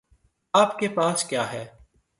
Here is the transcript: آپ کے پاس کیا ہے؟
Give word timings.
آپ 0.53 0.79
کے 0.79 0.87
پاس 0.87 1.23
کیا 1.23 1.51
ہے؟ 1.51 1.65